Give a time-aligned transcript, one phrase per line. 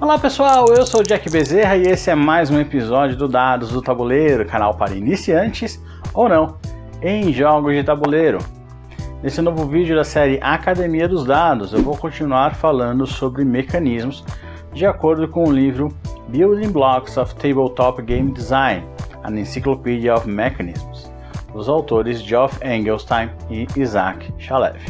[0.00, 3.68] Olá pessoal, eu sou o Jack Bezerra e esse é mais um episódio do Dados
[3.68, 5.78] do Tabuleiro, canal para iniciantes
[6.14, 6.56] ou não
[7.02, 8.38] em jogos de tabuleiro.
[9.22, 14.24] Nesse novo vídeo da série Academia dos Dados, eu vou continuar falando sobre mecanismos
[14.72, 15.94] de acordo com o livro
[16.28, 18.82] Building Blocks of Tabletop Game Design,
[19.22, 21.12] an Encyclopedia of Mechanisms,
[21.52, 24.80] dos autores Geoff Engelstein e Isaac Shalev.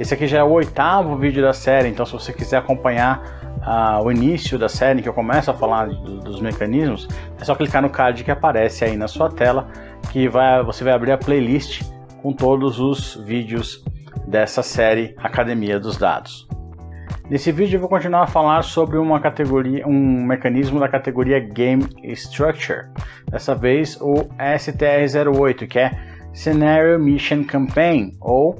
[0.00, 3.38] Esse aqui já é o oitavo vídeo da série, então se você quiser acompanhar
[3.70, 7.06] ah, o início da série, que eu começo a falar do, dos mecanismos,
[7.38, 9.68] é só clicar no card que aparece aí na sua tela,
[10.10, 11.82] que vai, você vai abrir a playlist
[12.22, 13.84] com todos os vídeos
[14.26, 16.48] dessa série Academia dos Dados.
[17.28, 21.84] Nesse vídeo eu vou continuar a falar sobre uma categoria, um mecanismo da categoria Game
[22.14, 22.86] Structure.
[23.30, 25.90] Dessa vez o STR08, que é
[26.32, 28.56] Scenario Mission Campaign ou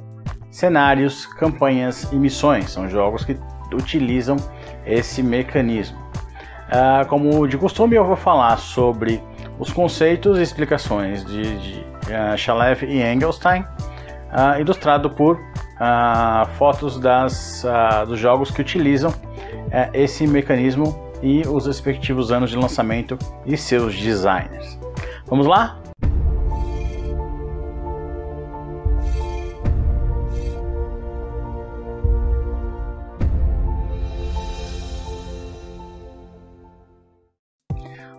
[0.50, 2.70] cenários, campanhas e missões.
[2.70, 3.38] São jogos que
[3.74, 4.36] utilizam
[4.86, 5.98] esse mecanismo.
[6.68, 9.22] Uh, como de costume, eu vou falar sobre
[9.58, 15.40] os conceitos e explicações de, de uh, Shalev e Engelstein, uh, ilustrado por
[16.58, 17.64] fotos das,
[18.08, 19.14] dos jogos que utilizam
[19.94, 24.76] esse mecanismo e os respectivos anos de lançamento e seus designers.
[25.28, 25.78] Vamos lá?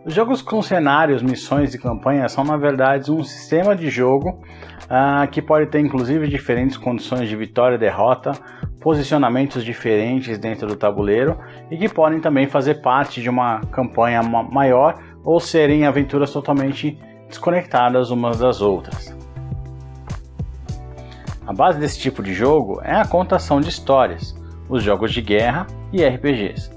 [0.05, 4.39] Os jogos com cenários, missões e campanhas são na verdade um sistema de jogo
[4.85, 8.31] uh, que pode ter inclusive diferentes condições de vitória e derrota,
[8.79, 11.37] posicionamentos diferentes dentro do tabuleiro
[11.69, 18.09] e que podem também fazer parte de uma campanha maior ou serem aventuras totalmente desconectadas
[18.09, 19.13] umas das outras.
[21.45, 24.33] A base desse tipo de jogo é a contação de histórias,
[24.69, 26.71] os jogos de guerra e RPGs.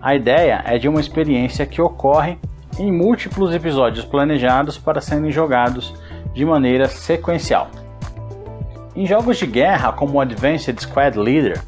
[0.00, 2.38] A ideia é de uma experiência que ocorre
[2.78, 5.94] em múltiplos episódios planejados para serem jogados
[6.32, 7.70] de maneira sequencial.
[8.96, 11.62] Em jogos de guerra como Advanced Squad Leader,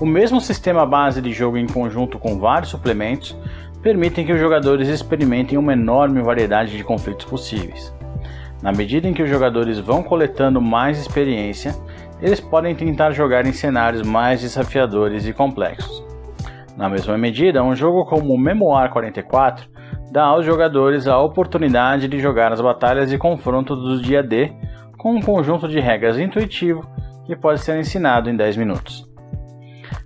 [0.00, 3.36] o mesmo sistema base de jogo em conjunto com vários suplementos
[3.82, 7.94] permitem que os jogadores experimentem uma enorme variedade de conflitos possíveis.
[8.62, 11.74] Na medida em que os jogadores vão coletando mais experiência,
[12.20, 16.04] eles podem tentar jogar em cenários mais desafiadores e complexos.
[16.76, 19.69] Na mesma medida, um jogo como Memoir 44
[20.10, 24.52] dá aos jogadores a oportunidade de jogar as batalhas de confronto do dia D
[24.98, 26.84] com um conjunto de regras intuitivo
[27.24, 29.08] que pode ser ensinado em 10 minutos.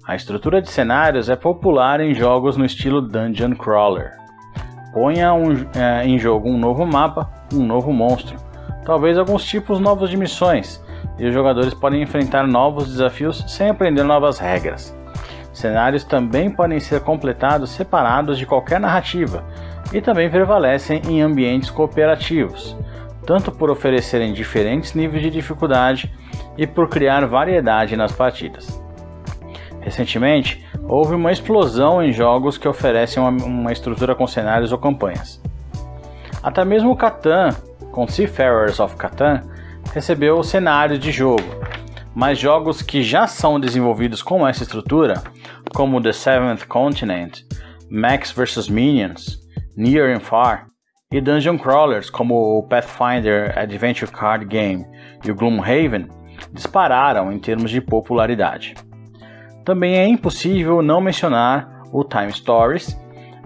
[0.07, 4.13] A estrutura de cenários é popular em jogos no estilo Dungeon Crawler.
[4.93, 8.37] Ponha um, é, em jogo um novo mapa, um novo monstro,
[8.85, 10.85] talvez alguns tipos novos de missões,
[11.19, 14.95] e os jogadores podem enfrentar novos desafios sem aprender novas regras.
[15.53, 19.45] Cenários também podem ser completados separados de qualquer narrativa,
[19.95, 22.77] e também prevalecem em ambientes cooperativos,
[23.25, 26.13] tanto por oferecerem diferentes níveis de dificuldade
[26.59, 28.83] e por criar variedade nas partidas.
[29.81, 35.41] Recentemente, houve uma explosão em jogos que oferecem uma, estrutura com cenários ou campanhas.
[36.43, 37.51] Até mesmo o Catan,
[37.93, 39.43] com Seafarers of Catan,
[39.93, 41.45] recebeu cenários de jogo,
[42.15, 45.23] mas jogos que já são desenvolvidos com essa estrutura,
[45.73, 47.43] como The Seventh Continent,
[47.89, 49.44] Max vs Minions,
[49.77, 50.67] Near and Far,
[51.15, 54.85] e dungeon crawlers como o Pathfinder Adventure Card Game
[55.25, 56.09] e o Gloomhaven
[56.53, 58.75] dispararam em termos de popularidade.
[59.65, 62.99] Também é impossível não mencionar o Time Stories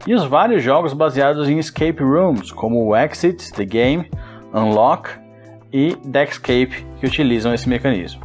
[0.06, 4.10] e os vários jogos baseados em escape rooms, como o Exit, The Game,
[4.54, 5.10] Unlock
[5.70, 8.22] e Deckscape, que utilizam esse mecanismo.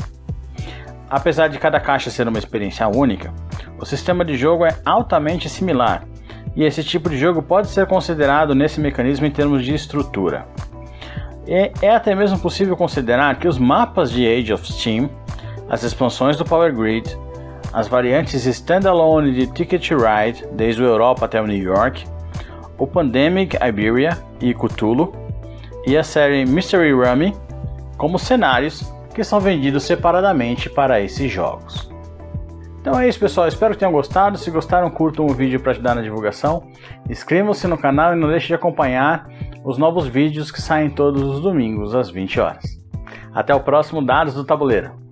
[1.10, 3.34] Apesar de cada caixa ser uma experiência única,
[3.78, 6.06] o sistema de jogo é altamente similar
[6.56, 10.46] e esse tipo de jogo pode ser considerado nesse mecanismo em termos de estrutura.
[11.48, 15.10] E é até mesmo possível considerar que os mapas de Age of Steam,
[15.70, 17.18] as expansões do Power Grid,
[17.74, 22.06] as variantes standalone de Ticket Ride, desde a Europa até o New York,
[22.78, 25.12] o Pandemic Iberia e Cthulhu,
[25.86, 27.36] e a série Mystery Rummy
[27.98, 31.93] como cenários que são vendidos separadamente para esses jogos.
[32.84, 33.48] Então é isso, pessoal.
[33.48, 34.38] Espero que tenham gostado.
[34.38, 36.68] Se gostaram, curtam o vídeo para ajudar na divulgação.
[37.10, 39.26] Inscrevam-se no canal e não deixe de acompanhar
[39.64, 42.66] os novos vídeos que saem todos os domingos às 20 horas.
[43.34, 45.03] Até o próximo Dados do Tabuleiro.